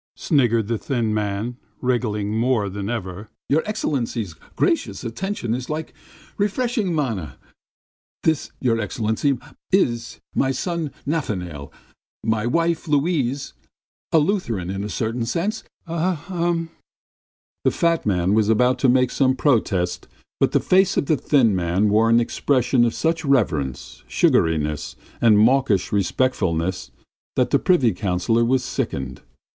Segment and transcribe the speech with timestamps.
[0.15, 3.29] ?"sniggered the thin man, wriggling more than ever.
[3.49, 5.93] "Your Excellency's gracious attention is like
[6.39, 7.37] refreshing manna....
[8.23, 9.37] This, your Excellency,
[9.71, 11.71] is my son Nafanail,...
[12.23, 13.53] my wife Luise,
[14.11, 16.57] a Lutheran in a certain sense." The
[17.69, 20.07] fat man was about to make some protest,
[20.39, 25.37] but the face of the thin man wore an expression of such reverence, sugariness, and
[25.37, 26.89] mawkish respectfulness
[27.35, 29.21] that the privy councillor was sickened.